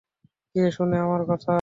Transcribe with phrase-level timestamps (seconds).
[0.55, 1.49] কে শোনে আমার কথা?